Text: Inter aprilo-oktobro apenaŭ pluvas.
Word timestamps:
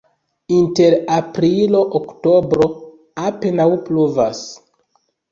Inter 0.59 0.93
aprilo-oktobro 1.15 2.67
apenaŭ 3.25 3.67
pluvas. 3.91 4.41